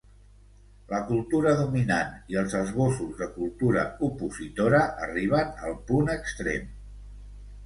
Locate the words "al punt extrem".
5.69-6.67